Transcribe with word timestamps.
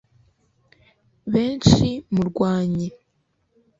benshi 1.33 1.87
murwanyi 2.13 2.87